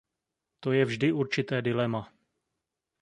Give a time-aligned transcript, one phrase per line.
[0.61, 2.03] To je vždy určité dilema.